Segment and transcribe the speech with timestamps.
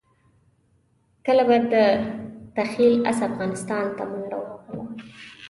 [1.25, 1.75] کله به د
[2.55, 4.83] تخیل اس افغانستان ته منډه ووهله.